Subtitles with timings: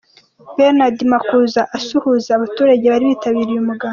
[0.57, 3.89] Bernard Makuza asuhuza abaturage bari bitabiriye umuganda.